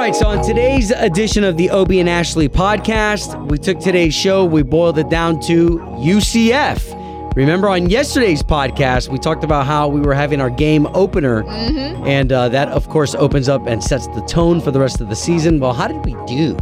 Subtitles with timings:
[0.00, 4.46] right, so on today's edition of the Obie and Ashley podcast, we took today's show,
[4.46, 7.36] we boiled it down to UCF.
[7.36, 12.32] Remember on yesterday's podcast, we talked about how we were having our game opener, and
[12.32, 15.16] uh, that, of course, opens up and sets the tone for the rest of the
[15.16, 15.60] season.
[15.60, 16.56] Well, how did we do?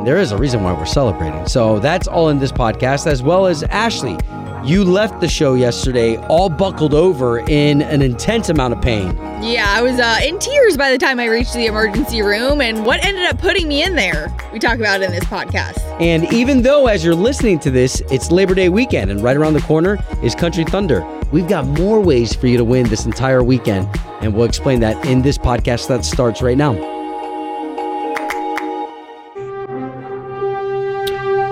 [0.00, 1.46] Mean, there is a reason why we're celebrating.
[1.46, 4.16] So that's all in this podcast, as well as Ashley.
[4.64, 9.16] You left the show yesterday all buckled over in an intense amount of pain.
[9.42, 12.84] Yeah, I was uh, in tears by the time I reached the emergency room, and
[12.84, 15.78] what ended up putting me in there, we talk about in this podcast.
[15.98, 19.54] And even though, as you're listening to this, it's Labor Day weekend, and right around
[19.54, 23.42] the corner is Country Thunder, we've got more ways for you to win this entire
[23.42, 23.88] weekend.
[24.20, 26.99] And we'll explain that in this podcast that starts right now.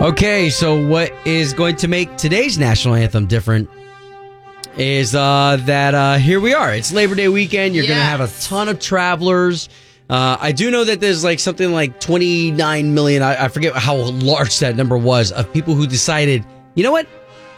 [0.01, 3.69] Okay, so what is going to make today's national anthem different
[4.77, 6.73] is uh, that uh, here we are.
[6.73, 7.75] It's Labor Day weekend.
[7.75, 9.69] You're going to have a ton of travelers.
[10.09, 13.23] Uh, I do know that there's like something like 29 million.
[13.25, 17.09] I, I forget how large that number was of people who decided, you know what,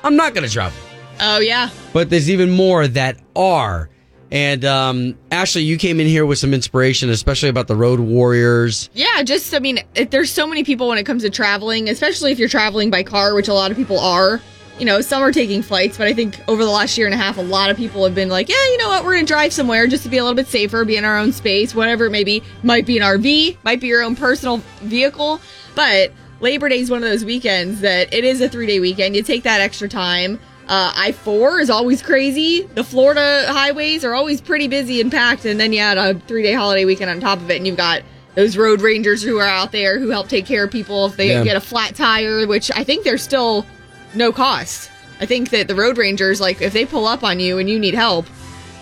[0.02, 0.78] I'm not going to travel.
[1.20, 1.68] Oh, yeah.
[1.92, 3.90] But there's even more that are.
[4.30, 8.88] And um, Ashley, you came in here with some inspiration, especially about the Road Warriors.
[8.94, 12.38] Yeah, just, I mean, there's so many people when it comes to traveling, especially if
[12.38, 14.40] you're traveling by car, which a lot of people are.
[14.78, 17.18] You know, some are taking flights, but I think over the last year and a
[17.18, 19.52] half, a lot of people have been like, yeah, you know what, we're to drive
[19.52, 22.10] somewhere just to be a little bit safer, be in our own space, whatever it
[22.10, 22.42] may be.
[22.62, 25.40] Might be an RV, might be your own personal vehicle.
[25.74, 29.16] But Labor Day is one of those weekends that it is a three day weekend.
[29.16, 30.40] You take that extra time.
[30.70, 32.62] Uh, I 4 is always crazy.
[32.76, 35.44] The Florida highways are always pretty busy and packed.
[35.44, 37.76] And then you add a three day holiday weekend on top of it, and you've
[37.76, 38.02] got
[38.36, 41.30] those road rangers who are out there who help take care of people if they
[41.30, 41.42] Yeah.
[41.42, 43.66] get a flat tire, which I think they're still
[44.14, 44.88] no cost.
[45.20, 47.78] I think that the road rangers, like, if they pull up on you and you
[47.78, 48.26] need help,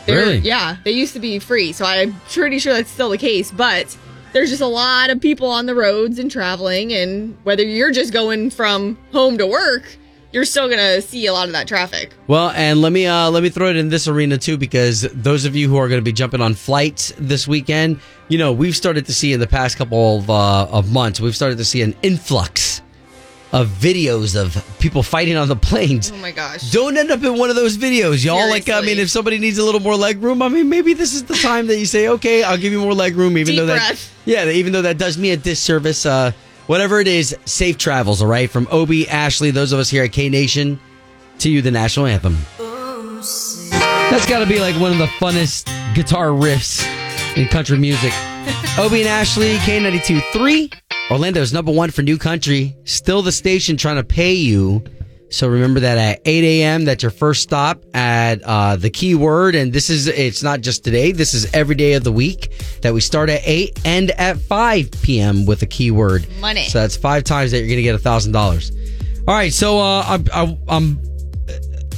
[0.05, 0.39] they're, Really?
[0.41, 1.73] yeah, they used to be free.
[1.73, 3.51] So I'm pretty sure that's still the case.
[3.51, 3.97] But
[4.35, 6.93] there's just a lot of people on the roads and traveling.
[6.93, 9.85] And whether you're just going from home to work,
[10.33, 12.13] you're still going to see a lot of that traffic.
[12.27, 15.45] Well, and let me uh, let me throw it in this arena too, because those
[15.45, 18.77] of you who are going to be jumping on flights this weekend, you know, we've
[18.77, 21.83] started to see in the past couple of, uh, of months, we've started to see
[21.83, 22.83] an influx
[23.51, 26.13] of videos of people fighting on the planes.
[26.13, 26.71] Oh my gosh.
[26.71, 28.51] Don't end up in one of those videos, y'all.
[28.51, 31.15] Like, I mean, if somebody needs a little more leg room, I mean, maybe this
[31.15, 33.61] is the time that you say, okay, I'll give you more leg room, even Deep
[33.61, 36.05] though that, yeah, even though that does me a disservice.
[36.05, 36.33] Uh,
[36.69, 38.23] whatever it is, safe travels.
[38.23, 40.79] All right, from Obie, Ashley, those of us here at K Nation,
[41.41, 42.37] to you, the national anthem.
[44.11, 46.87] That's got to be like one of the funnest guitar riffs
[47.37, 48.13] in country music.
[48.79, 50.71] Obie and Ashley, K92 3,
[51.11, 52.77] Orlando's number one for new country.
[52.85, 54.85] Still the station trying to pay you.
[55.31, 56.85] So remember that at 8 a.m.
[56.85, 59.55] That's your first stop at uh, the keyword.
[59.55, 61.13] And this is, it's not just today.
[61.13, 64.91] This is every day of the week that we start at 8 and at 5
[65.03, 65.45] p.m.
[65.45, 66.27] with a keyword.
[66.41, 66.65] Money.
[66.65, 68.73] So that's five times that you're going to get a thousand dollars.
[69.27, 69.53] All right.
[69.53, 71.09] So uh, I'm, I'm, I'm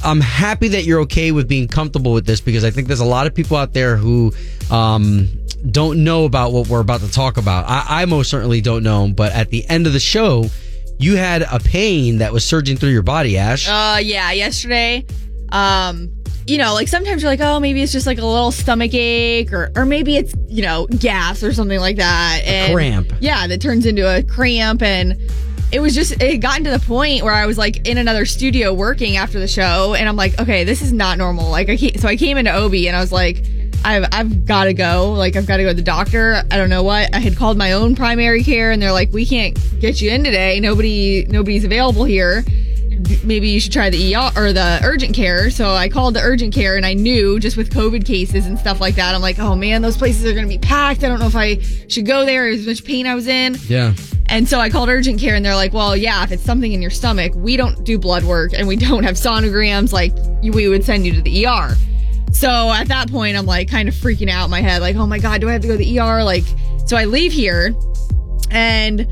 [0.03, 3.05] I'm happy that you're okay with being comfortable with this because I think there's a
[3.05, 4.33] lot of people out there who
[4.71, 5.29] um,
[5.69, 7.65] don't know about what we're about to talk about.
[7.67, 10.45] I, I most certainly don't know, but at the end of the show,
[11.01, 13.67] you had a pain that was surging through your body, Ash.
[13.67, 15.05] Uh, yeah, yesterday,
[15.49, 16.11] um,
[16.47, 19.51] you know, like sometimes you're like, oh, maybe it's just like a little stomach ache,
[19.53, 23.11] or or maybe it's you know gas or something like that, and cramp.
[23.19, 25.17] Yeah, that turns into a cramp, and
[25.71, 28.73] it was just it gotten to the point where I was like in another studio
[28.73, 31.49] working after the show, and I'm like, okay, this is not normal.
[31.49, 33.45] Like, I so I came into Obie, and I was like.
[33.83, 35.13] I've, I've got to go.
[35.13, 36.43] Like, I've got to go to the doctor.
[36.51, 37.13] I don't know what.
[37.13, 40.23] I had called my own primary care, and they're like, "We can't get you in
[40.23, 40.59] today.
[40.59, 42.43] Nobody, nobody's available here."
[43.23, 45.49] maybe you should try the ER or the urgent care.
[45.49, 48.79] So I called the urgent care and I knew just with COVID cases and stuff
[48.79, 51.03] like that, I'm like, oh man, those places are going to be packed.
[51.03, 53.57] I don't know if I should go there as much pain I was in.
[53.67, 53.93] Yeah.
[54.27, 56.81] And so I called urgent care and they're like, well, yeah, if it's something in
[56.81, 59.91] your stomach, we don't do blood work and we don't have sonograms.
[59.91, 61.75] Like we would send you to the ER.
[62.41, 65.05] So at that point, I'm like kind of freaking out in my head, like, oh
[65.05, 66.23] my God, do I have to go to the ER?
[66.23, 66.43] Like,
[66.87, 67.75] so I leave here
[68.49, 69.07] and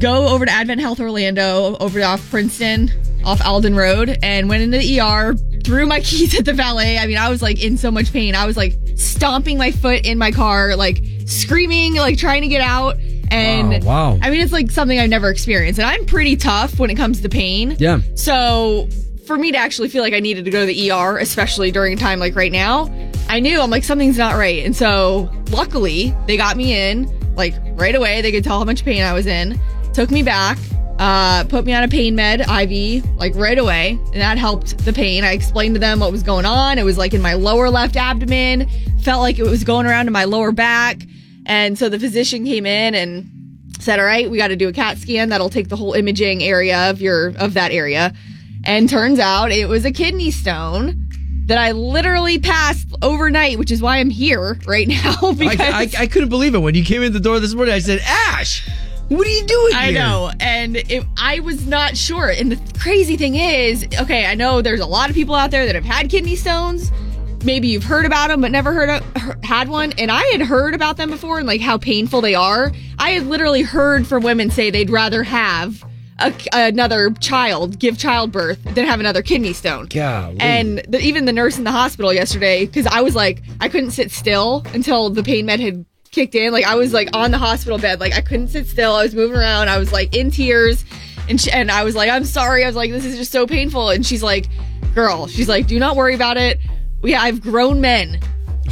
[0.00, 2.90] go over to Advent Health Orlando, over off Princeton,
[3.26, 6.96] off Alden Road, and went into the ER, threw my keys at the valet.
[6.96, 8.34] I mean, I was like in so much pain.
[8.34, 12.62] I was like stomping my foot in my car, like screaming, like trying to get
[12.62, 12.96] out.
[13.30, 14.18] And Wow, wow.
[14.22, 15.78] I mean, it's like something I've never experienced.
[15.78, 17.76] And I'm pretty tough when it comes to pain.
[17.78, 18.00] Yeah.
[18.14, 18.88] So
[19.30, 21.92] for me to actually feel like I needed to go to the ER, especially during
[21.92, 22.92] a time like right now,
[23.28, 24.64] I knew I'm like something's not right.
[24.64, 28.22] And so luckily they got me in like right away.
[28.22, 29.56] They could tell how much pain I was in,
[29.92, 30.58] took me back,
[30.98, 34.92] uh, put me on a pain med IV like right away, and that helped the
[34.92, 35.22] pain.
[35.22, 36.76] I explained to them what was going on.
[36.76, 38.68] It was like in my lower left abdomen,
[39.00, 41.02] felt like it was going around to my lower back.
[41.46, 43.30] And so the physician came in and
[43.78, 46.42] said, "All right, we got to do a CAT scan that'll take the whole imaging
[46.42, 48.12] area of your of that area."
[48.64, 51.06] And turns out it was a kidney stone
[51.46, 55.32] that I literally passed overnight, which is why I'm here right now.
[55.32, 57.74] Because I, I, I couldn't believe it when you came in the door this morning.
[57.74, 58.68] I said, Ash,
[59.08, 62.28] what are you doing I here?" know, and it, I was not sure.
[62.30, 65.66] And the crazy thing is, okay, I know there's a lot of people out there
[65.66, 66.92] that have had kidney stones.
[67.42, 69.92] Maybe you've heard about them, but never heard of, had one.
[69.98, 72.70] And I had heard about them before and like how painful they are.
[72.98, 75.82] I had literally heard from women say they'd rather have
[76.20, 79.88] a, another child, give childbirth, then have another kidney stone.
[79.90, 80.32] Yeah.
[80.38, 83.92] And the, even the nurse in the hospital yesterday, because I was like, I couldn't
[83.92, 86.52] sit still until the pain med had kicked in.
[86.52, 88.94] Like I was like on the hospital bed, like I couldn't sit still.
[88.94, 89.68] I was moving around.
[89.68, 90.84] I was like in tears,
[91.28, 92.64] and she, and I was like, I'm sorry.
[92.64, 93.90] I was like, this is just so painful.
[93.90, 94.48] And she's like,
[94.94, 96.58] girl, she's like, do not worry about it.
[97.02, 98.20] We have grown men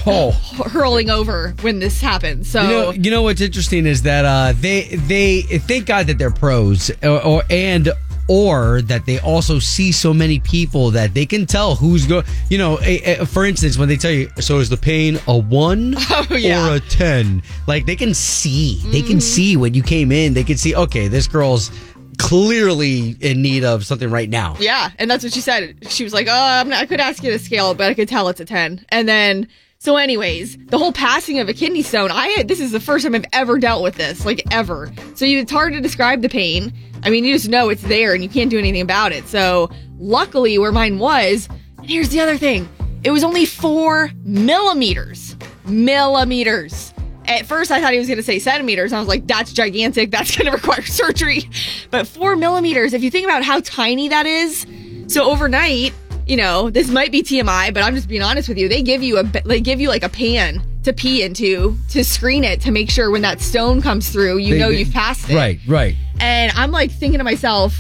[0.07, 0.31] oh.
[0.71, 2.51] hurling over when this happens.
[2.51, 6.19] So You know, you know what's interesting is that uh, they they thank God that
[6.19, 7.91] they're pros, or, or and
[8.31, 12.25] or that they also see so many people that they can tell who's going.
[12.51, 15.37] You know, a, a- for instance, when they tell you, so is the pain a
[15.37, 16.59] one Oh, yeah.
[16.59, 16.73] Mm-hmm.
[16.73, 17.43] or a ten?
[17.67, 20.35] Like they can see, they can see when you came in.
[20.35, 21.71] They can see, okay, this girl's
[22.19, 24.57] clearly in need of something right now.
[24.59, 25.89] Yeah, and that's what she said.
[25.91, 27.95] She was like, "Oh, I'm not, I could ask you to scale it, but I
[27.95, 29.49] could tell it's a 10." And then
[29.81, 33.15] so anyways, the whole passing of a kidney stone, I this is the first time
[33.15, 34.93] I've ever dealt with this, like ever.
[35.15, 36.73] So you it's hard to describe the pain.
[37.05, 39.29] I mean, you just know it's there and you can't do anything about it.
[39.29, 41.49] So luckily where mine was,
[41.79, 42.69] and here's the other thing.
[43.05, 45.37] It was only 4 millimeters.
[45.67, 46.93] Millimeters.
[47.27, 48.93] At first, I thought he was going to say centimeters.
[48.93, 50.11] I was like, that's gigantic.
[50.11, 51.49] That's going to require surgery.
[51.91, 54.67] But four millimeters, if you think about how tiny that is,
[55.07, 55.93] so overnight,
[56.29, 58.69] you know, this might be TMI, but I'm just being honest with you.
[58.69, 62.45] They give you a, they give you like a pan to pee into to screen
[62.45, 65.29] it to make sure when that stone comes through, you They- know they- you've passed
[65.31, 65.35] it.
[65.37, 65.97] Right, right.
[66.21, 67.75] And I'm like thinking to myself,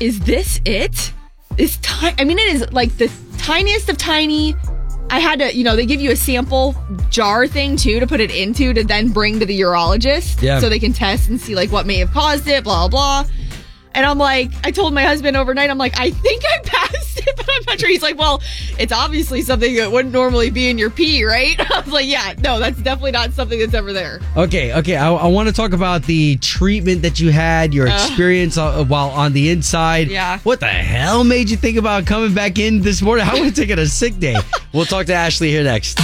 [0.00, 1.12] is this it?
[1.56, 4.54] This ti- I mean, it is like the tiniest of tiny.
[5.08, 6.74] I had to, you know, they give you a sample
[7.10, 10.58] jar thing too to put it into to then bring to the urologist Yeah.
[10.58, 13.24] so they can test and see like what may have caused it, blah, blah.
[13.96, 17.34] And I'm like, I told my husband overnight, I'm like, I think I passed it,
[17.36, 17.88] but I'm not sure.
[17.88, 18.42] He's like, well,
[18.78, 21.58] it's obviously something that wouldn't normally be in your pee, right?
[21.72, 24.20] I was like, yeah, no, that's definitely not something that's ever there.
[24.36, 24.96] Okay, okay.
[24.96, 29.08] I, I want to talk about the treatment that you had, your experience uh, while
[29.08, 30.08] on the inside.
[30.08, 30.40] Yeah.
[30.40, 33.24] What the hell made you think about coming back in this morning?
[33.24, 34.36] How would taking a sick day?
[34.74, 35.96] we'll talk to Ashley here next.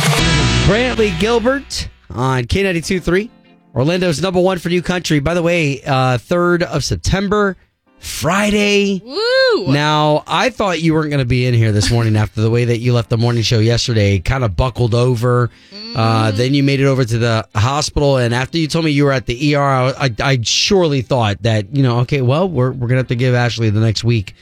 [0.65, 3.29] Brantley Gilbert on K92.3,
[3.75, 5.21] Orlando's number one for new country.
[5.21, 7.59] By the way, uh, 3rd of September,
[8.03, 9.01] Friday.
[9.05, 9.73] Woo!
[9.73, 12.65] Now, I thought you weren't going to be in here this morning after the way
[12.65, 15.51] that you left the morning show yesterday, kind of buckled over.
[15.95, 18.17] Uh, then you made it over to the hospital.
[18.17, 21.43] And after you told me you were at the ER, I, I, I surely thought
[21.43, 24.03] that, you know, okay, well, we're, we're going to have to give Ashley the next
[24.03, 24.35] week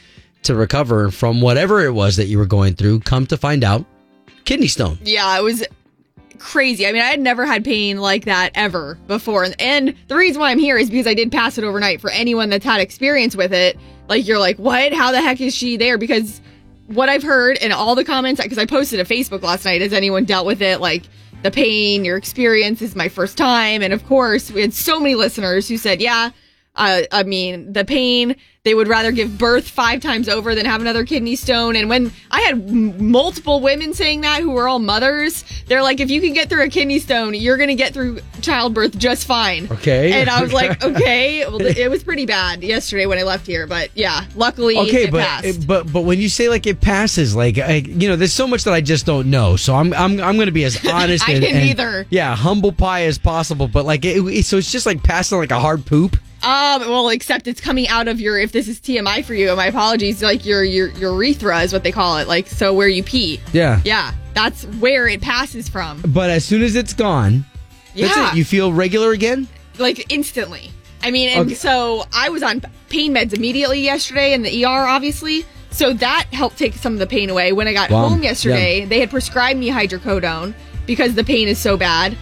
[0.45, 3.01] to recover from whatever it was that you were going through.
[3.01, 3.85] Come to find out,
[4.47, 4.99] kidney stone.
[5.03, 5.65] Yeah, it was
[6.41, 6.87] crazy.
[6.87, 9.47] I mean, I had never had pain like that ever before.
[9.59, 12.49] And, the reason why I'm here is because I did pass it overnight for anyone
[12.49, 13.79] that's had experience with it.
[14.09, 14.93] Like, you're like, what?
[14.93, 15.99] How the heck is she there?
[15.99, 16.41] Because
[16.87, 19.93] what I've heard and all the comments, because I posted a Facebook last night, has
[19.93, 20.81] anyone dealt with it?
[20.81, 21.05] Like,
[21.43, 23.83] the pain, your experience is my first time.
[23.83, 26.31] And of course, we had so many listeners who said, yeah,
[26.77, 30.81] uh, I mean, the pain, they would rather give birth five times over than have
[30.81, 31.77] another kidney stone.
[31.77, 35.99] And when I had m- multiple women saying that who were all mothers, they're like,
[36.01, 39.27] if you can get through a kidney stone, you're going to get through childbirth just
[39.27, 39.67] fine.
[39.71, 40.13] Okay.
[40.21, 41.45] And I was like, okay.
[41.47, 43.67] Well, it was pretty bad yesterday when I left here.
[43.67, 45.67] But yeah, luckily Okay, it but passed.
[45.67, 48.65] but but when you say like it passes, like I, you know, there's so much
[48.65, 49.57] that I just don't know.
[49.57, 51.29] So I'm I'm I'm going to be as honest.
[51.29, 52.07] I and, didn't and- either.
[52.11, 53.69] Yeah, humble pie as possible.
[53.69, 56.17] But like, it, it- so it's just like passing like a hard poop.
[56.43, 58.39] Um, well, except it's coming out of your.
[58.39, 60.23] If this is TMI for you, my apologies.
[60.23, 62.29] Like your your urethra is what they call it.
[62.29, 63.41] Like so, where you pee.
[63.53, 63.81] Yeah.
[63.85, 66.01] Yeah, that's where it passes from.
[66.09, 67.45] But as soon as it's gone,
[67.95, 68.33] that's Yeah.
[68.33, 68.37] it.
[68.37, 69.49] You feel regular again.
[69.79, 70.71] like instantly.
[71.03, 71.55] I mean, and Okay.
[71.55, 75.47] so I was on pain meds immediately yesterday in the ER, obviously.
[75.71, 77.53] So that helped take some of the pain away.
[77.53, 78.09] When I got Wow.
[78.09, 80.53] home yesterday, they had prescribed me hydrocodone
[80.87, 82.17] because the pain is so bad.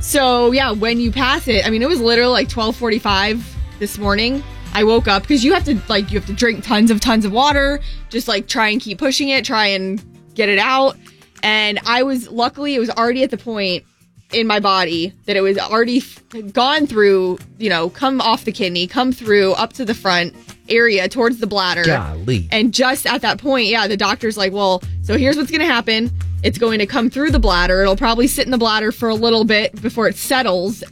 [0.00, 3.44] So yeah, when you pass it, I mean, it was literally like twelve forty-five
[3.82, 4.44] this morning.
[4.74, 7.24] I woke up because you have to like you have to drink tons of tons
[7.24, 10.00] of water, just like try and keep pushing it, try and
[10.34, 10.96] get it out.
[11.42, 13.82] And I was luckily it was already at the point
[14.32, 16.00] in my body that it was already
[16.52, 20.32] gone through, you know, come off the kidney, come through up to the front
[20.68, 21.84] area towards the bladder.
[21.84, 22.46] Golly.
[22.52, 25.66] And just at that point, yeah, the doctor's like, well, so here's what's going to
[25.66, 26.08] happen.
[26.44, 27.82] It's going to come through the bladder.
[27.82, 30.84] It'll probably sit in the bladder for a little bit before it settles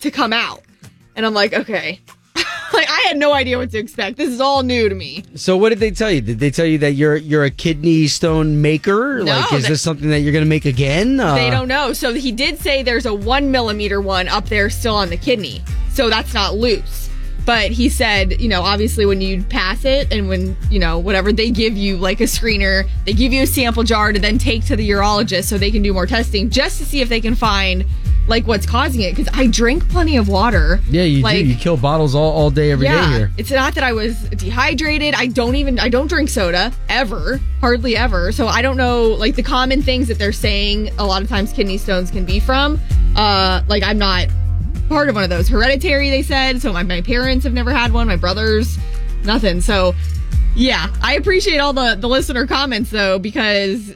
[0.00, 0.62] to come out.
[1.14, 2.00] And I'm like, okay.
[2.74, 4.16] like I had no idea what to expect.
[4.16, 5.24] This is all new to me.
[5.34, 6.20] So what did they tell you?
[6.20, 9.22] Did they tell you that you're you're a kidney stone maker?
[9.24, 11.20] No, like, is they- this something that you're going to make again?
[11.20, 11.92] Uh, They don't know.
[11.92, 15.62] So he did say there's a one millimeter one up there still on the kidney.
[15.92, 17.10] So that's not loose.
[17.44, 21.32] But he said, you know, obviously when you pass it and when, you know, whatever,
[21.32, 24.64] they give you like a screener, they give you a sample jar to then take
[24.66, 27.34] to the urologist so they can do more testing just to see if they can
[27.34, 27.84] find
[28.32, 29.14] like what's causing it.
[29.14, 30.80] Cause I drink plenty of water.
[30.88, 31.44] Yeah, you like, do.
[31.44, 33.30] You kill bottles all, all day, every day yeah, here.
[33.36, 35.14] it's not that I was dehydrated.
[35.14, 38.32] I don't even I don't drink soda ever, hardly ever.
[38.32, 40.88] So I don't know like the common things that they're saying.
[40.98, 42.80] A lot of times kidney stones can be from.
[43.14, 44.28] Uh, like I'm not
[44.88, 45.46] part of one of those.
[45.46, 46.62] Hereditary, they said.
[46.62, 48.06] So my my parents have never had one.
[48.08, 48.78] My brothers,
[49.24, 49.60] nothing.
[49.60, 49.94] So
[50.56, 53.94] yeah, I appreciate all the the listener comments though because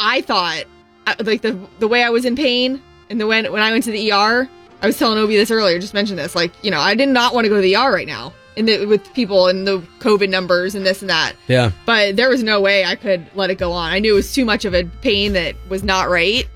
[0.00, 0.64] I thought
[1.06, 3.84] uh, like the the way I was in pain and the when when I went
[3.84, 4.48] to the ER,
[4.80, 6.34] I was telling Obie this earlier, just mentioned this.
[6.34, 8.64] Like, you know, I did not want to go to the ER right now in
[8.66, 11.34] the with people and the COVID numbers and this and that.
[11.46, 11.70] Yeah.
[11.86, 13.92] But there was no way I could let it go on.
[13.92, 16.48] I knew it was too much of a pain that was not right.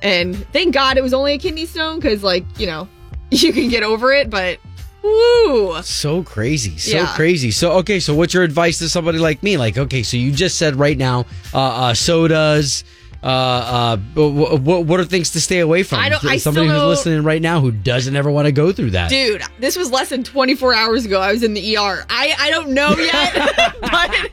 [0.00, 2.88] And thank God it was only a kidney stone because, like, you know,
[3.32, 4.30] you can get over it.
[4.30, 4.60] But
[5.02, 7.12] woo, So crazy, so Yeah.
[7.16, 7.50] crazy.
[7.50, 9.56] So okay, so what's your advice to somebody like me?
[9.56, 12.84] Like, okay, so you just said right now, uh, uh sodas.
[13.22, 15.98] Uh, uh, what, what are things to stay away from?
[15.98, 18.90] I don't- I Somebody who's listening right now who doesn't ever want to go through
[18.92, 19.10] that.
[19.10, 21.20] dude, this was less than 24 hours ago.
[21.20, 22.04] I was in the ER.
[22.08, 24.30] I I don't know yet, but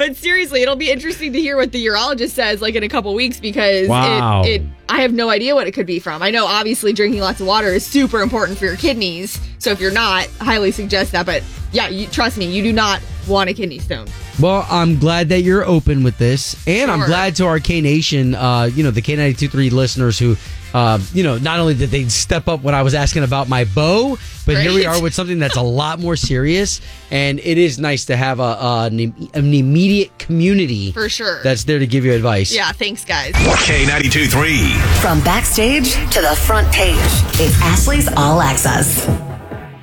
[0.00, 3.12] but seriously, it'll be interesting to hear what the urologist says like in a couple
[3.12, 4.40] weeks because Wow.
[4.44, 6.22] it, it I have no idea what it could be from.
[6.22, 9.38] I know obviously drinking lots of water is super important for your kidneys.
[9.58, 11.26] So if you're not, highly suggest that.
[11.26, 11.42] But
[11.72, 14.06] yeah, you trust me, you do not want a kidney stone.
[14.40, 18.34] Well, I'm glad that you're open with this, and I'm glad to our K Nation,
[18.34, 20.34] uh, you know, the K923 listeners who,
[20.74, 23.64] uh, you know, not only did they step up when I was asking about my
[23.64, 27.78] bow, but here we are with something that's a lot more serious, and it is
[27.78, 31.42] nice to have a, a an, an immediate community For sure.
[31.42, 32.52] that's there to give you advice.
[32.54, 33.32] yeah, thanks guys.
[33.34, 34.72] K92 3.
[35.00, 36.96] From backstage to the front page,
[37.40, 39.29] it's Ashley's All Access.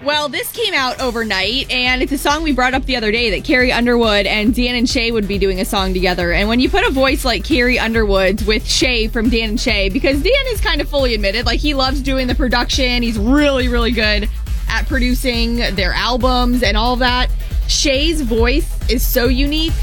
[0.07, 3.31] Well, this came out overnight, and it's a song we brought up the other day
[3.31, 6.31] that Carrie Underwood and Dan and Shay would be doing a song together.
[6.31, 9.89] And when you put a voice like Carrie Underwood's with Shay from Dan and Shay,
[9.89, 13.67] because Dan is kind of fully admitted, like he loves doing the production, he's really,
[13.67, 14.29] really good
[14.69, 17.29] at producing their albums and all that.
[17.67, 19.73] Shay's voice is so unique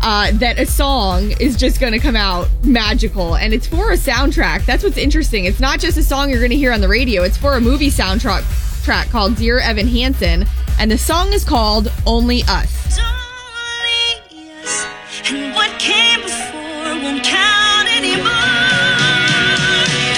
[0.00, 3.96] uh, that a song is just going to come out magical and it's for a
[3.98, 4.64] soundtrack.
[4.64, 5.44] That's what's interesting.
[5.44, 7.60] It's not just a song you're going to hear on the radio, it's for a
[7.60, 8.42] movie soundtrack
[8.86, 10.46] track called Dear Evan Hansen.
[10.78, 12.96] And the song is called Only Us.
[12.96, 14.20] Only
[14.62, 14.86] us,
[15.28, 18.22] and what came before won't count anymore.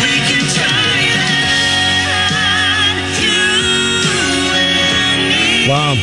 [0.03, 1.25] We can try it,
[3.23, 3.41] you
[4.53, 5.71] and me.
[5.71, 5.95] Wow.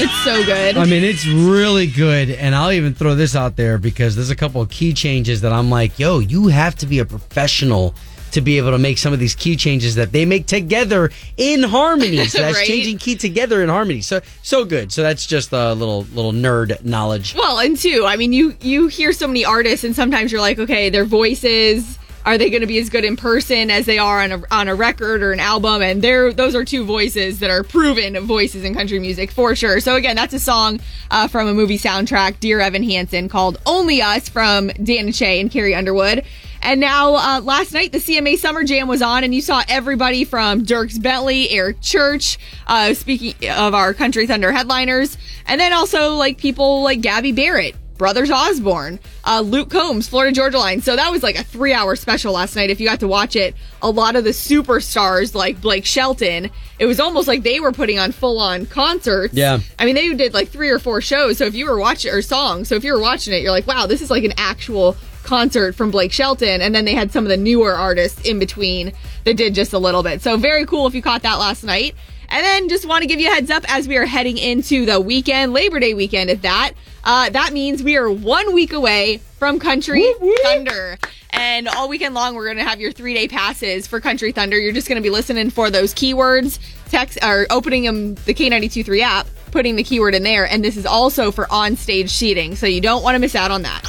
[0.00, 0.76] It's so good.
[0.76, 4.34] I mean, it's really good, and I'll even throw this out there because there's a
[4.34, 7.94] couple of key changes that I'm like, yo, you have to be a professional
[8.32, 11.62] to be able to make some of these key changes that they make together in
[11.62, 12.26] harmony.
[12.32, 12.66] So that's Right.
[12.66, 14.00] changing key together in harmony.
[14.00, 14.90] So so good.
[14.92, 17.34] So that's just a little little nerd knowledge.
[17.34, 20.58] Well, and two, I mean, you you hear so many artists, and sometimes you're like,
[20.58, 24.20] okay, their voices are they going to be as good in person as they are
[24.20, 25.82] on a on a record or an album?
[25.82, 29.80] And they're those are two voices that are proven voices in country music for sure.
[29.80, 34.02] So again, that's a song uh, from a movie soundtrack, Dear Evan Hansen, called "Only
[34.02, 36.24] Us" from Dan Shay and Carrie Underwood.
[36.64, 40.24] And now, uh, last night, the CMA Summer Jam was on, and you saw everybody
[40.24, 42.38] from Dierks Bentley, Eric Church,
[42.68, 47.74] uh, speaking of our Country Thunder headliners, and then also like people like Gabby Barrett,
[48.02, 50.82] Brothers Osborne, uh, Luke Combs, Florida Georgia Line.
[50.82, 52.68] So that was like a three hour special last night.
[52.68, 56.86] If you got to watch it, a lot of the superstars like Blake Shelton, it
[56.86, 59.34] was almost like they were putting on full on concerts.
[59.34, 59.60] Yeah.
[59.78, 61.38] I mean, they did like three or four shows.
[61.38, 63.68] So if you were watching or songs, so if you were watching it, you're like,
[63.68, 66.60] wow, this is like an actual concert from Blake Shelton.
[66.60, 69.78] And then they had some of the newer artists in between that did just a
[69.78, 70.22] little bit.
[70.22, 71.94] So very cool if you caught that last night.
[72.28, 74.86] And then just want to give you a heads up as we are heading into
[74.86, 76.72] the weekend, Labor Day weekend at that.
[77.04, 80.06] Uh, that means we are one week away from Country
[80.42, 80.98] Thunder.
[81.30, 84.58] And all weekend long, we're going to have your three day passes for Country Thunder.
[84.58, 86.58] You're just going to be listening for those keywords,
[86.90, 90.46] text, or opening them, the K923 app, putting the keyword in there.
[90.46, 92.54] And this is also for on stage seating.
[92.54, 93.82] So you don't want to miss out on that.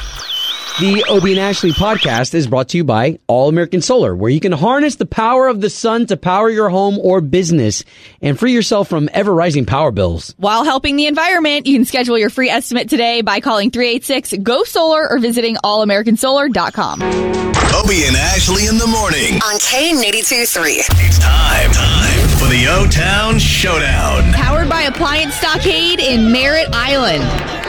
[0.80, 4.40] The Obie and Ashley podcast is brought to you by All American Solar, where you
[4.40, 7.84] can harness the power of the sun to power your home or business
[8.24, 10.34] and free yourself from ever rising power bills.
[10.38, 14.64] While helping the environment, you can schedule your free estimate today by calling 386 GO
[14.64, 17.02] SOLAR or visiting allamericansolar.com.
[17.04, 19.36] Obie and Ashley in the morning.
[19.44, 20.72] On K82 3.
[20.74, 24.34] It's time, time for the O Town Showdown.
[24.34, 27.63] Powered by Appliance Stockade in Merritt Island.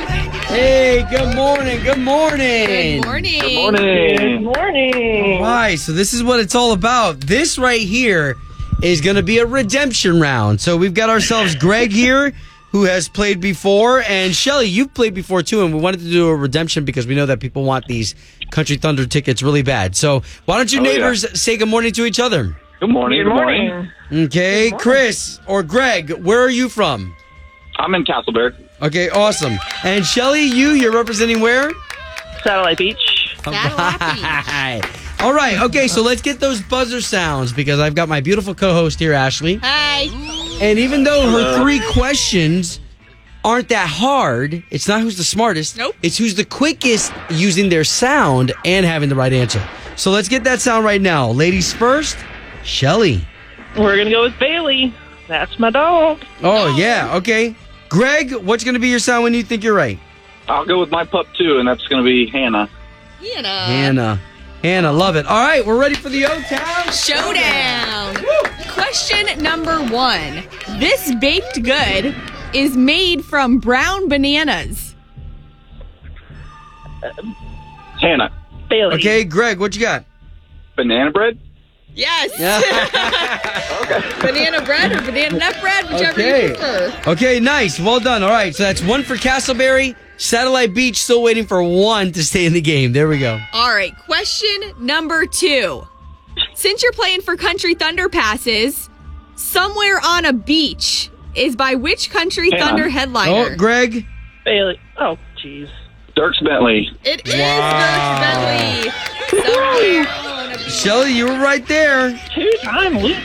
[0.55, 1.83] Hey, good morning.
[1.83, 3.01] Good morning.
[3.01, 3.41] Good morning.
[3.41, 4.17] Good morning.
[4.17, 5.35] Good morning.
[5.39, 7.19] All right, so this is what it's all about.
[7.21, 8.37] This right here
[8.81, 10.61] is going to be a redemption round.
[10.61, 12.33] So we've got ourselves Greg here,
[12.71, 16.29] who has played before, and Shelly, you've played before too, and we wanted to do
[16.29, 18.15] a redemption because we know that people want these
[18.53, 19.97] Country Thunder tickets really bad.
[19.97, 20.93] So why don't you Oh, yeah.
[20.93, 22.55] neighbors say good morning to each other?
[22.79, 23.25] Good morning.
[23.25, 23.91] Good morning.
[24.13, 27.13] Okay, Chris or Greg, where are you from?
[27.81, 28.55] I'm in Casselberry.
[28.85, 29.59] Okay, awesome.
[29.83, 31.73] And Shelly, you, you're representing where?
[32.43, 33.35] Satellite Beach.
[33.47, 34.83] Hi.
[35.21, 38.75] All right, okay, so let's get those buzzer sounds because I've got my beautiful co
[38.75, 39.59] host here, Ashley.
[39.63, 40.11] Hi.
[40.61, 42.79] And even though her three questions
[43.43, 45.79] aren't that hard, it's not who's the smartest.
[45.79, 45.97] Nope.
[46.03, 49.67] It's who's the quickest using their sound and having the right answer.
[49.97, 51.31] So let's get that sound right now.
[51.31, 52.19] Ladies first,
[52.65, 53.27] Shelly.
[53.79, 54.93] We're gonna go with Bailey.
[55.27, 56.21] That's my dog.
[56.43, 57.55] Oh, yeah, okay.
[57.89, 59.99] Greg, what's going to be your sound when you think you're right?
[60.49, 62.69] I'll go with my pup too, and that's going to be Hannah.
[63.21, 63.49] Hannah.
[63.49, 64.21] Hannah.
[64.63, 65.27] Hannah, love it.
[65.27, 68.17] All right, we're ready for the O Town Showdown.
[68.69, 70.43] Question number one.
[70.79, 72.15] This baked good
[72.55, 74.95] is made from brown bananas.
[78.01, 78.33] Hannah.
[78.71, 78.95] Bailey.
[78.95, 80.05] Okay, Greg, what you got?
[80.77, 81.39] Banana bread?
[81.95, 82.31] Yes.
[84.21, 86.43] banana bread or banana nut bread, whichever Okay.
[86.49, 87.03] you prefer.
[87.07, 87.79] Okay, nice.
[87.79, 88.23] Well done.
[88.23, 89.95] All right, so that's one for Casselberry.
[90.17, 92.93] Satellite Beach still waiting for one to stay in the game.
[92.93, 93.41] There we go.
[93.53, 95.87] All right, question number two.
[96.55, 98.89] Since you're playing for Country Thunder passes,
[99.37, 102.69] somewhere on a beach is by which Country Hang on.
[102.71, 103.53] Thunder headliner?
[103.53, 104.07] Oh, Greg.
[104.45, 104.81] Bailey.
[104.99, 105.69] Oh, jeez.
[106.17, 106.91] Dierks Bentley.
[107.05, 108.91] It is Wow.
[109.31, 109.43] Dirk Bentley.
[109.43, 110.71] Somewhere on a beach.
[110.71, 112.11] Shelly, you were right there.
[112.35, 113.21] Two-time loser.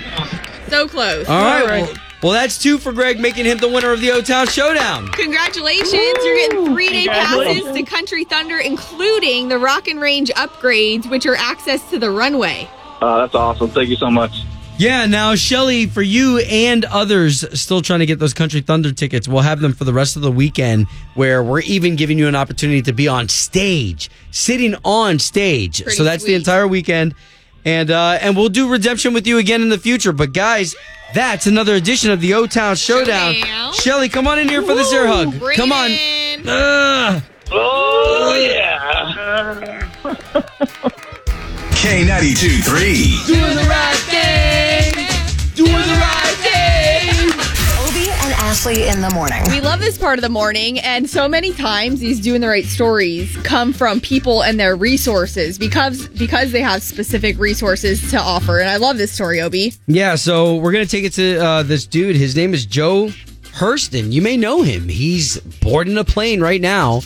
[0.69, 1.27] So close.
[1.27, 1.65] All right.
[1.65, 1.83] right.
[1.87, 5.07] Well, well, that's two for Greg, making him the winner of the O Town Showdown.
[5.09, 5.93] Congratulations.
[5.93, 11.25] You're getting three day passes to Country Thunder, including the Rock and Range upgrades, which
[11.25, 12.67] are access to the runway.
[13.01, 13.69] Uh, that's awesome.
[13.69, 14.43] Thank you so much.
[14.79, 19.27] Yeah, now, Shelly, for you and others still trying to get those Country Thunder tickets,
[19.27, 22.35] we'll have them for the rest of the weekend where we're even giving you an
[22.35, 25.83] opportunity to be on stage, sitting on stage.
[25.83, 27.13] Pretty so that's the entire weekend.
[27.65, 30.13] And uh, and we'll do redemption with you again in the future.
[30.13, 30.75] But guys,
[31.13, 33.33] that's another edition of the O Town Showdown.
[33.33, 33.73] Showdown.
[33.73, 35.37] Shelly, come on in here for this air hug.
[35.39, 35.91] Bring come on.
[35.91, 36.47] in.
[36.47, 37.21] Ugh.
[37.51, 39.89] Oh, yeah.
[41.79, 43.25] K92 3.
[43.25, 44.68] Doing the right thing.
[45.59, 47.29] Doing the right thing.
[47.85, 49.43] Obie and Ashley in the morning.
[49.49, 52.63] We love this part of the morning, and so many times these doing the right
[52.63, 58.59] stories come from people and their resources because because they have specific resources to offer.
[58.59, 59.73] And I love this story, Obie.
[59.87, 62.15] Yeah, so we're gonna take it to uh, this dude.
[62.15, 63.07] His name is Joe
[63.57, 64.13] Hurston.
[64.13, 64.87] You may know him.
[64.87, 67.01] He's boarding a plane right now,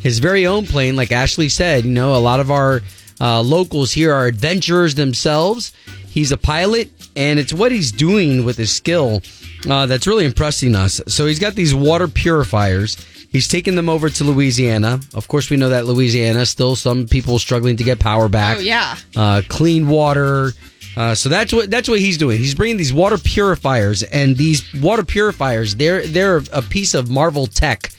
[0.00, 0.96] his very own plane.
[0.96, 2.80] Like Ashley said, you know, a lot of our
[3.20, 5.72] uh, locals here are adventurers themselves.
[6.08, 9.22] He's a pilot, and it's what he's doing with his skill
[9.68, 11.00] uh, that's really impressing us.
[11.08, 12.96] So he's got these water purifiers.
[13.30, 15.00] He's taking them over to Louisiana.
[15.14, 18.60] Of course, we know that Louisiana still some people struggling to get power back Oh
[18.60, 18.96] yeah.
[19.16, 20.52] uh, clean water.
[20.96, 22.38] Uh, so that's what that's what he's doing.
[22.38, 27.48] He's bringing these water purifiers, and these water purifiers they're they're a piece of Marvel
[27.48, 27.90] tech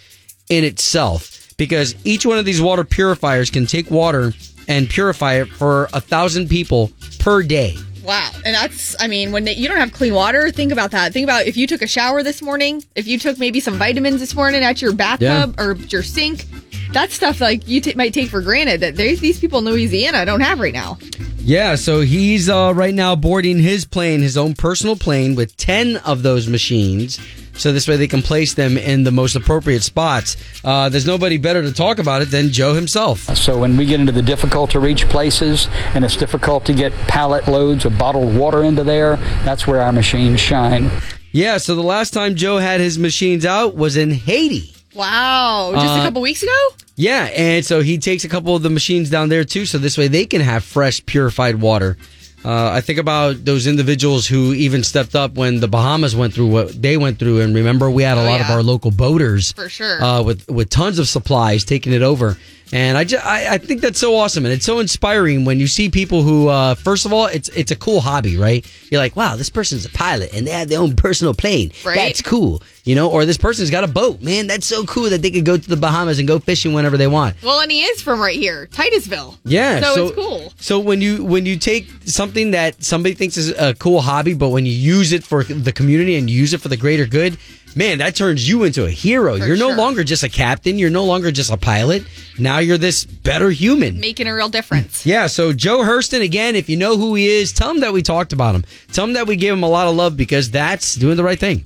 [0.50, 4.32] in itself because each one of these water purifiers can take water
[4.70, 7.76] and purify it for a thousand people per day.
[8.06, 8.32] Wow.
[8.46, 11.12] And that's, I mean, when they, you don't have clean water, think about that.
[11.12, 14.20] Think about if you took a shower this morning, if you took maybe some vitamins
[14.20, 16.46] this morning at your bathtub or your sink,
[16.92, 20.26] that's stuff like you t- might take for granted that there's these people in Louisiana
[20.26, 20.98] don't have right now.
[21.48, 25.98] Yeah, so he's uh, right now boarding his plane, his own personal plane, with 10
[25.98, 27.20] of those machines.
[27.54, 30.38] So this way they can place them in the most appropriate spots.
[30.64, 33.20] Uh, there's nobody better to talk about it than Joe himself.
[33.38, 36.92] So when we get into the difficult to reach places and it's difficult to get
[37.08, 40.90] pallet loads of bottled water into there, that's where our machines shine.
[41.32, 44.75] Yeah, so the last time Joe had his machines out was in Haiti.
[44.96, 45.72] Wow.
[45.74, 46.52] Just a Uh, couple weeks ago?
[46.96, 49.98] Yeah, and so he takes a couple of the machines down there too, so this
[49.98, 51.98] way they can have fresh, purified water.
[52.46, 56.48] Uh, I think about those individuals who even stepped up when the Bahamas went through
[56.48, 59.52] what they went through, and remember we had a Oh, lot of our local boaters
[59.54, 60.02] For sure.
[60.04, 62.38] uh, with with tons of supplies taking it over.
[62.72, 65.68] And I, just, I I think that's so awesome, and it's so inspiring when you
[65.68, 68.66] see people who, uh, first of all, it's it's a cool hobby, right?
[68.90, 71.72] You're like, wow, this person's a pilot, and they have their own personal plane.
[71.86, 71.96] Right.
[71.96, 73.10] That's cool, you know.
[73.10, 74.48] Or this person's got a boat, man.
[74.48, 77.08] That's so cool that they could go to the Bahamas and go fishing whenever they
[77.08, 77.36] want.
[77.44, 79.38] Well, and he is from right here, Titusville.
[79.46, 80.54] Yeah, So, it's cool.
[80.58, 84.50] So when you when you take something that somebody thinks is a cool hobby, but
[84.50, 87.38] when you use it for the community and use it for the greater good,
[87.76, 89.38] man, that turns you into a hero.
[89.38, 90.80] For you're no longer just a captain.
[90.80, 92.04] You're no longer just a pilot.
[92.40, 94.00] Now you're this better human.
[94.00, 95.06] Making a real difference.
[95.16, 98.02] Yeah, so Joe Hurston, again, if you know who he is, tell him that we
[98.02, 98.66] talked about him.
[98.92, 101.40] Tell him that we gave him a lot of love because that's doing the right
[101.40, 101.62] thing.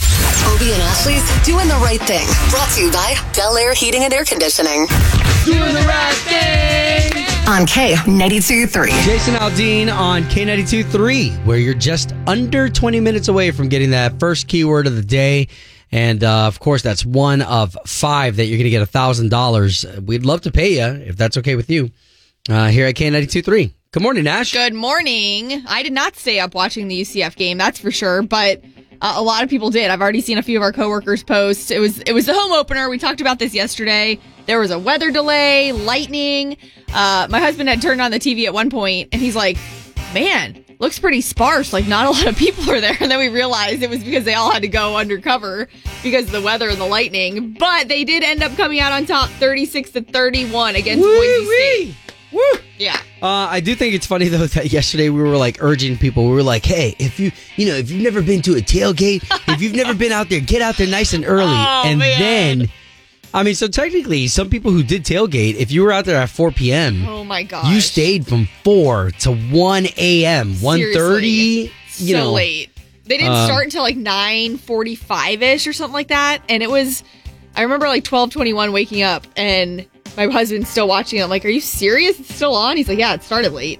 [0.45, 2.25] Obie and Ashley's Doing the Right Thing.
[2.49, 4.87] Brought to you by Bel Air Heating and Air Conditioning.
[5.45, 7.25] Doing the right thing.
[7.47, 8.91] On K ninety two three.
[9.03, 14.19] Jason Aldean on K92 3, where you're just under 20 minutes away from getting that
[14.19, 15.47] first keyword of the day.
[15.91, 20.05] And uh, of course, that's one of five that you're going to get $1,000.
[20.05, 21.89] We'd love to pay you if that's okay with you
[22.49, 23.73] uh, here at K92 3.
[23.91, 24.53] Good morning, Nash.
[24.53, 25.63] Good morning.
[25.67, 28.63] I did not stay up watching the UCF game, that's for sure, but
[29.01, 29.89] uh, a lot of people did.
[29.89, 31.71] I've already seen a few of our coworkers post.
[31.71, 32.87] It was it was the home opener.
[32.89, 34.19] We talked about this yesterday.
[34.45, 36.57] There was a weather delay, lightning.
[36.93, 39.57] Uh, my husband had turned on the TV at one point, and he's like,
[40.13, 41.71] "Man, looks pretty sparse.
[41.71, 44.23] Like not a lot of people are there." And then we realized it was because
[44.23, 45.67] they all had to go undercover
[46.03, 47.55] because of the weather and the lightning.
[47.59, 51.95] But they did end up coming out on top, thirty-six to thirty-one against Boise State.
[52.31, 52.41] Woo!
[52.77, 52.95] Yeah.
[53.21, 56.25] Uh, I do think it's funny though that yesterday we were like urging people.
[56.25, 59.23] We were like, "Hey, if you, you know, if you've never been to a tailgate,
[59.47, 62.19] if you've never been out there, get out there nice and early." Oh, and man.
[62.59, 62.69] then,
[63.33, 66.29] I mean, so technically, some people who did tailgate, if you were out there at
[66.29, 70.53] 4 p.m., Oh my god, you stayed from 4 to 1 a.m.
[70.55, 70.61] 1:30.
[70.93, 71.71] Seriously.
[71.97, 72.69] You so know, late.
[73.05, 76.61] They didn't Um, start until like nine forty five ish or something like that, and
[76.63, 77.03] it was.
[77.55, 81.19] I remember like twelve twenty one waking up and my husband's still watching.
[81.19, 81.23] it.
[81.23, 82.19] I'm like, "Are you serious?
[82.19, 83.79] It's still on?" He's like, "Yeah, it started late."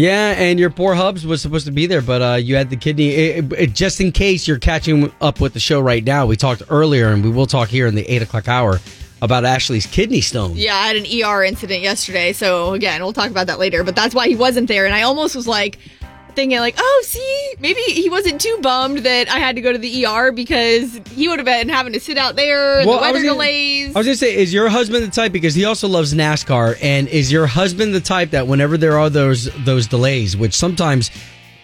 [0.00, 2.76] Yeah, and your poor Hubs was supposed to be there, but uh, you had the
[2.76, 3.10] kidney.
[3.10, 6.62] It, it- just in case you're catching up with the show right now, we talked
[6.70, 8.80] earlier, and we will talk here in the eight o'clock hour
[9.20, 10.52] about Ashley's kidney stone.
[10.54, 13.84] Yeah, I had an ER incident yesterday, so again, we'll talk about that later.
[13.84, 15.78] But that's why he wasn't there, and I almost was like
[16.34, 19.78] thinking like, "Oh, see, maybe he wasn't too bummed that I had to go to
[19.78, 23.12] the ER because he would have been having to sit out there, Well, the weather
[23.14, 25.88] was gonna- delays." I was gonna say, is your husband the type because he also
[25.88, 30.36] loves NASCAR, and is your husband the type that whenever there are those those delays,
[30.36, 31.10] which sometimes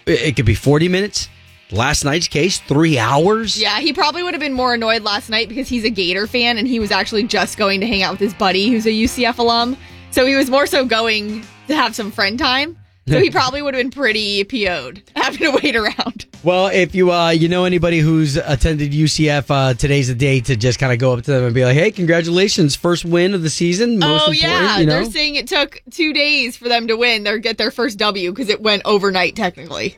[0.07, 1.29] it, it could be forty minutes.
[1.73, 3.61] Last night's case, three hours.
[3.61, 6.59] Yeah, he probably would have been more annoyed last night because he's a Gator fan
[6.59, 9.39] and he was actually just going to hang out with his buddy who's a UCF
[9.39, 9.77] alum.
[10.13, 12.77] So he was more so going to have some friend time.
[13.09, 16.27] So he probably would have been pretty PO'd having to wait around.
[16.43, 20.57] Well, if you uh you know anybody who's attended UCF, uh, today's the day to
[20.57, 23.43] just kind of go up to them and be like, "Hey, congratulations, first win of
[23.43, 24.93] the season." Most oh yeah, you know.
[24.95, 27.23] they're saying it took two days for them to win.
[27.23, 29.97] They're get their first W because it went overnight technically.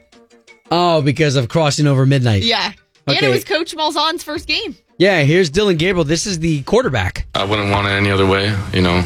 [0.71, 2.42] Oh, because of crossing over midnight.
[2.42, 2.73] Yeah,
[3.07, 4.77] and it was Coach Malzahn's first game.
[4.99, 6.05] Yeah, here's Dillon Gabriel.
[6.05, 7.27] This is the quarterback.
[7.35, 8.55] I wouldn't want it any other way.
[8.75, 9.05] You know,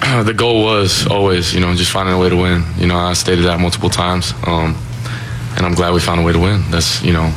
[0.24, 2.64] the goal was always, you know, just finding a way to win.
[2.78, 4.76] You know, I stated that multiple times, um,
[5.56, 6.62] and I'm glad we found a way to win.
[6.70, 7.32] That's, you know,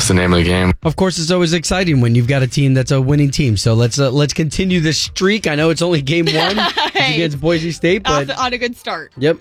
[0.00, 0.72] that's the name of the game.
[0.82, 3.58] Of course, it's always exciting when you've got a team that's a winning team.
[3.58, 5.46] So let's uh, let's continue this streak.
[5.46, 6.56] I know it's only game one
[6.94, 7.16] Hey.
[7.16, 9.12] against Boise State, Off but on a good start.
[9.18, 9.36] yep.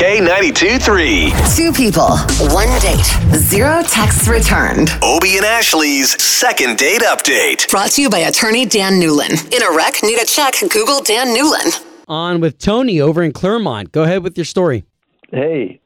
[0.00, 1.32] K92 3.
[1.54, 2.16] Two people,
[2.54, 3.04] one date,
[3.36, 4.88] zero texts returned.
[5.02, 7.68] Obie and Ashley's second date update.
[7.70, 9.32] Brought to you by attorney Dan Newlin.
[9.54, 11.84] In a wreck, need a check, Google Dan Newlin.
[12.08, 13.92] On with Tony over in Clermont.
[13.92, 14.84] Go ahead with your story.
[15.30, 15.80] Hey,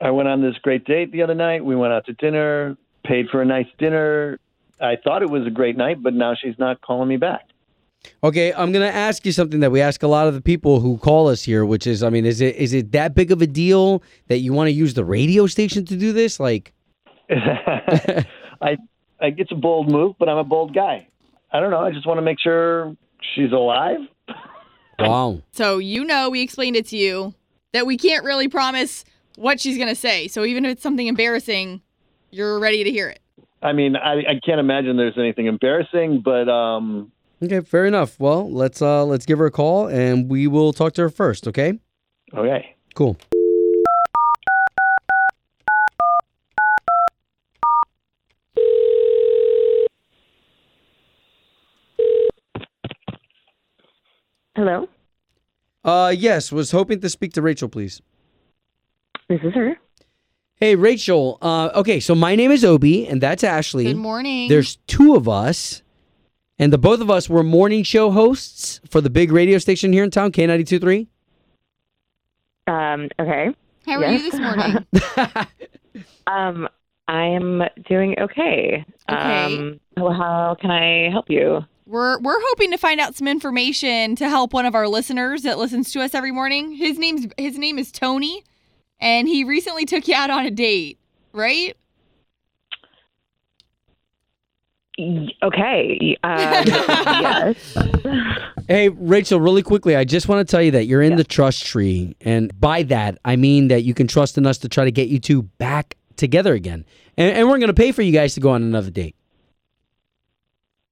[0.00, 1.62] I went on this great date the other night.
[1.62, 4.38] We went out to dinner, paid for a nice dinner.
[4.80, 7.46] I thought it was a great night, but now she's not calling me back.
[8.22, 10.96] Okay, I'm gonna ask you something that we ask a lot of the people who
[10.98, 13.46] call us here, which is, I mean, is it is it that big of a
[13.46, 16.40] deal that you want to use the radio station to do this?
[16.40, 16.72] Like,
[17.30, 18.26] I,
[18.60, 18.76] I
[19.20, 21.08] it's a bold move, but I'm a bold guy.
[21.52, 21.80] I don't know.
[21.80, 22.96] I just want to make sure
[23.34, 24.00] she's alive.
[24.98, 25.42] wow.
[25.52, 27.34] So you know we explained it to you
[27.72, 29.04] that we can't really promise
[29.36, 30.26] what she's gonna say.
[30.28, 31.82] So even if it's something embarrassing,
[32.30, 33.20] you're ready to hear it.
[33.62, 37.12] I mean, I, I can't imagine there's anything embarrassing, but um,
[37.42, 38.18] Okay, fair enough.
[38.20, 41.46] Well, let's uh let's give her a call and we will talk to her first.
[41.48, 41.78] Okay.
[42.34, 42.76] okay.
[42.94, 43.16] Cool.
[54.56, 54.88] Hello,
[55.84, 58.02] Uh, yes, was hoping to speak to Rachel, please.
[59.28, 59.78] this is her.
[60.60, 61.38] Hey, Rachel.
[61.40, 63.84] Uh, okay, so my name is Obie, and that's Ashley.
[63.84, 64.48] Good morning.
[64.48, 65.82] There's two of us,
[66.58, 70.04] And the both of us were morning show hosts for the big radio station here
[70.04, 71.06] in town, K92.3.
[72.66, 73.54] Um, okay.
[73.86, 74.22] How are Yes.
[74.22, 74.86] you this morning?
[76.26, 76.68] Um,
[77.08, 78.84] I'm doing okay.
[79.10, 79.44] Okay.
[79.54, 81.64] Um, how- how can I help you?
[81.86, 85.58] We're we're hoping to find out some information to help one of our listeners that
[85.58, 86.70] listens to us every morning.
[86.72, 88.44] His name's his name is Tony,
[89.00, 90.98] and he recently took you out on a date,
[91.32, 91.76] right?
[95.42, 96.18] Okay.
[96.22, 97.76] Um, yes.
[98.68, 101.64] Hey, Rachel, really quickly, I just want to tell you that you're in the trust
[101.64, 102.14] tree.
[102.20, 105.08] And by that, I mean that you can trust in us to try to get
[105.08, 106.84] you two back together again.
[107.16, 109.16] And, and we're going to pay for you guys to go on another date.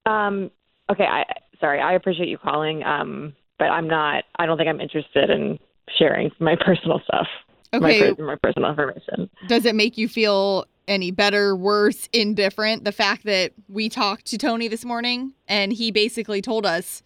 [0.06, 0.50] Um,
[0.90, 1.04] okay.
[1.04, 1.24] I
[1.60, 1.80] sorry.
[1.80, 2.82] I appreciate you calling.
[2.84, 4.24] Um, but I'm not.
[4.38, 5.58] I don't think I'm interested in
[5.98, 7.26] sharing my personal stuff.
[7.74, 8.14] Okay.
[8.18, 9.28] My, my personal information.
[9.46, 12.84] Does it make you feel any better, worse, indifferent?
[12.84, 17.02] The fact that we talked to Tony this morning and he basically told us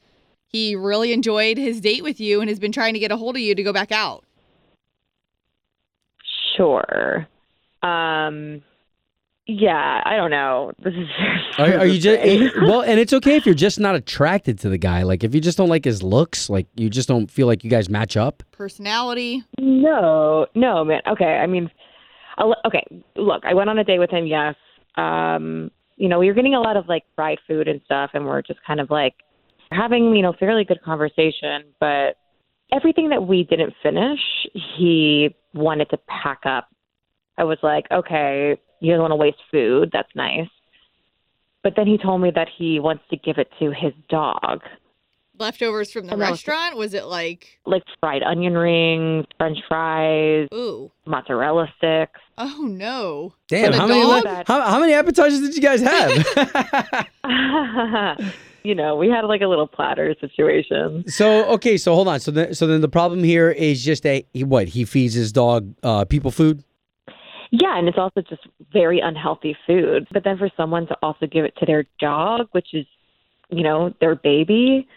[0.47, 3.37] he really enjoyed his date with you and has been trying to get a hold
[3.37, 4.25] of you to go back out.
[6.57, 7.27] Sure.
[7.83, 8.63] Um.
[9.47, 10.01] Yeah.
[10.05, 10.73] I don't know.
[10.83, 11.09] This is.
[11.59, 12.21] Are, are you just
[12.63, 12.83] well?
[12.83, 15.03] And it's okay if you're just not attracted to the guy.
[15.03, 17.71] Like if you just don't like his looks, like you just don't feel like you
[17.71, 18.43] guys match up.
[18.53, 19.43] Personality.
[19.59, 21.01] No, no, man.
[21.09, 21.71] Okay, I mean,
[22.39, 22.85] I'll- okay.
[23.17, 24.27] Look, I went on a date with him.
[24.27, 24.55] Yes.
[24.97, 28.25] Um, you know, we were getting a lot of like fried food and stuff, and
[28.27, 29.15] we're just kind of like
[29.71, 31.65] having you know fairly good conversation.
[31.81, 32.17] But
[32.73, 34.21] everything that we didn't finish,
[34.79, 36.69] he wanted to pack up.
[37.39, 39.91] I was like, okay, you don't want to waste food.
[39.93, 40.49] That's nice.
[41.63, 44.61] But then he told me that he wants to give it to his dog.
[45.39, 46.77] Leftovers from the And that was- restaurant?
[46.77, 52.21] Was it like, like fried onion rings, French fries, ooh, mozzarella sticks.
[52.37, 53.33] oh no.
[53.49, 57.09] Damn, how many le- how, how many appetizers did you guys have?
[58.65, 61.05] you know, we had like a little platter situation.
[61.09, 62.21] so okay, so hold on.
[62.21, 65.33] So then, so then the problem here is just that he, what he feeds his
[65.33, 66.63] dog uh, people food.
[67.55, 70.09] Yeah, and it's also just very unhealthy food.
[70.11, 72.87] But then for someone to also give it to their dog, which is,
[73.51, 74.89] you know, their baby,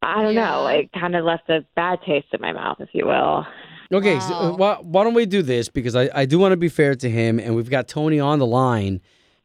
[0.00, 0.50] I don't Yeah.
[0.50, 3.44] know, It kind of left a bad taste in my mouth, if you will.
[3.92, 5.68] Okay, so, uh, why, why don't we do this?
[5.68, 8.38] Because I, I do want to be fair to him, and we've got Tony on
[8.38, 9.00] the line,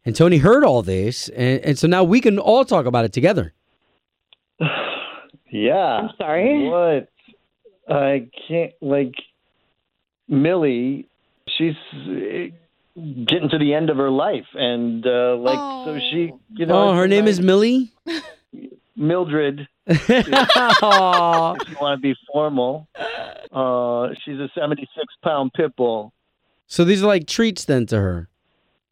[0.06, 3.12] and Tony heard all this, and, and so now we can all talk about it
[3.14, 3.54] together.
[5.52, 5.74] Yeah.
[5.74, 6.70] I'm sorry.
[6.70, 7.10] What?
[7.92, 9.16] I can't like
[10.28, 11.09] Millie.
[11.60, 11.76] She's
[12.96, 16.90] getting to the end of her life, and uh, like so she, you know.
[16.90, 17.92] oh, her a name is nice- Millie.
[18.96, 19.68] Mildred.
[19.90, 21.56] Aw.
[21.62, 22.88] If you want to be formal,
[23.52, 26.14] uh, she's a seventy-six pound pit bull.
[26.68, 28.30] so these are like treats then to her.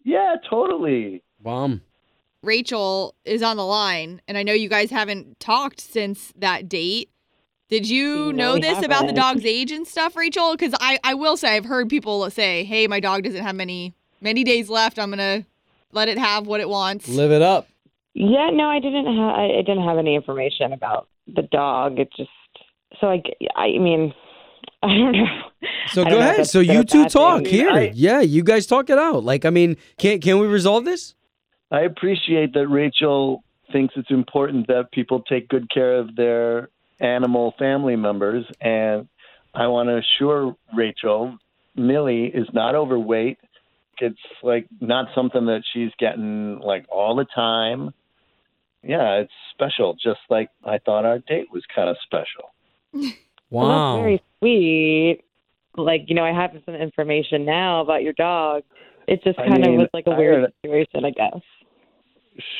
[0.03, 1.23] Yeah, totally.
[1.41, 1.81] Bomb.
[2.41, 7.09] Rachel is on the line, and I know you guys haven't talked since that date.
[7.69, 10.51] Did you No, know we this about the dog's age and stuff, Rachel?
[10.53, 13.93] Because I, I will say I've heard people say, "Hey, my dog doesn't have many
[14.21, 14.97] many days left.
[14.97, 15.45] I'm gonna
[15.91, 17.67] let it have what it wants." Live it up.
[18.13, 21.99] Yeah, no, I didn't have I I didn't have any information about the dog.
[21.99, 22.29] It just
[23.01, 24.13] so I g- I mean
[24.83, 25.25] I don't know.
[25.87, 26.47] So go don't know ahead.
[26.47, 27.53] So you two talk thing.
[27.53, 27.69] here.
[27.69, 29.23] I- yeah, you guys talk it out.
[29.23, 31.15] Like, I mean, can can we resolve this?
[31.69, 36.69] I appreciate that Rachel thinks it's important that people take good care of their
[36.99, 39.07] animal family members, and
[39.53, 41.37] I want to assure Rachel,
[41.75, 43.37] Millie is not overweight.
[43.99, 47.93] It's like not something that she's getting like all the time.
[48.83, 49.93] Yeah, it's special.
[49.95, 52.51] Just like I thought our date was kind of special.
[53.49, 53.93] Well, Wow.
[53.95, 55.19] that's very sweet.
[55.77, 58.63] Like, you know, I have some information now about your dog.
[59.07, 61.41] It just I kind of was like a weird heard- situation, I guess.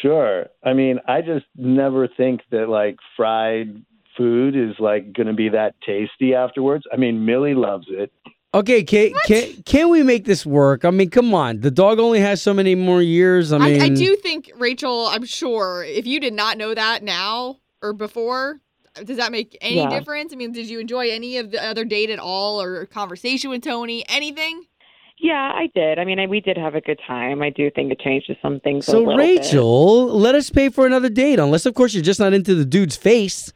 [0.02, 0.45] Sure.
[0.63, 3.84] I mean, I just never think that like fried
[4.17, 6.84] food is like going to be that tasty afterwards.
[6.91, 8.12] I mean, Millie loves it.
[8.53, 10.84] Okay, can, can can we make this work?
[10.86, 11.60] I mean, come on.
[11.60, 13.51] The dog only has so many more years.
[13.51, 15.08] I I, mean, I do think Rachel.
[15.08, 18.60] I'm sure if you did not know that now or before,
[19.03, 19.89] does that make any Yeah.
[19.89, 20.34] difference?
[20.34, 23.63] I mean, did you enjoy any of the other date at all, or conversation with
[23.63, 24.03] Tony?
[24.10, 24.63] Anything?
[25.19, 25.99] Yeah, I did.
[25.99, 27.41] I mean, I, we did have a good time.
[27.41, 28.88] I do think it changes some things.
[28.88, 29.39] a So little bit.
[29.39, 32.65] Rachel, let us pay for another date, unless of course you're just not into the
[32.65, 33.51] dude's face.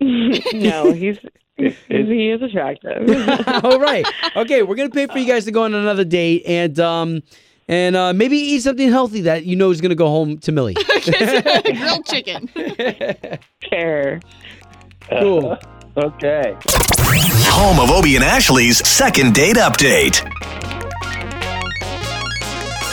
[0.00, 1.18] No, he's
[1.56, 3.08] he is attractive.
[3.64, 4.06] All right.
[4.36, 7.22] Okay, we're gonna pay for you guys to go on another date and um
[7.68, 10.74] and uh, maybe eat something healthy that you know is gonna go home to Millie.
[11.04, 12.48] Grilled chicken.
[13.68, 14.20] Fair.
[15.08, 15.58] Cool.
[15.96, 16.56] Okay.
[16.62, 20.24] Home of Obie and Ashley's second date update.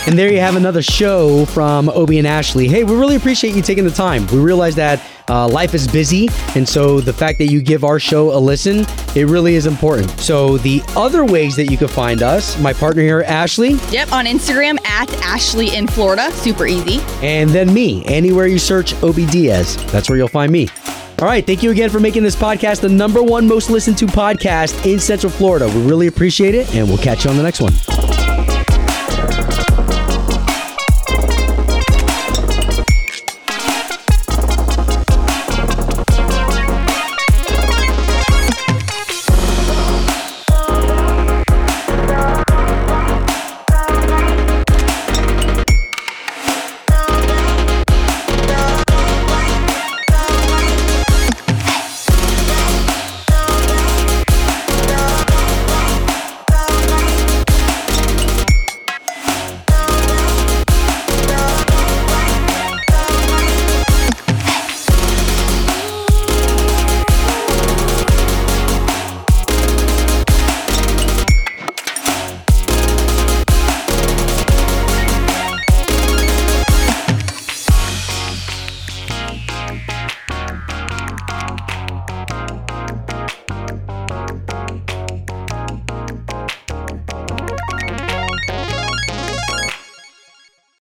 [0.08, 2.70] And there you have another show from Obie and Ashley.
[2.70, 4.26] Hey, we really appreciate you taking the time.
[4.28, 8.00] We realize that uh, life is busy, and so the fact that you give our
[8.00, 8.86] show a listen,
[9.18, 10.10] it really is important.
[10.12, 14.26] So the other ways that you can find us, my partner here, Ashley, Yep, on
[14.26, 16.32] Instagram at Ashley in Florida.
[16.32, 17.02] Super easy.
[17.22, 18.06] and then me.
[18.06, 20.70] Anywhere you search Obie Diaz, that's where you'll find me.
[21.20, 24.06] All right, thank you again for making this podcast the number one most listened to
[24.06, 25.68] podcast in Central Florida.
[25.68, 27.74] We really appreciate it, and we'll catch you on the next one.